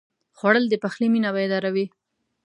[0.37, 1.85] خوړل د پخلي مېنه بیداروي